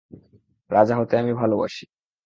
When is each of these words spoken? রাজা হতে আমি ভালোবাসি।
রাজা 0.71 0.93
হতে 0.99 1.13
আমি 1.17 1.33
ভালোবাসি। 1.33 1.85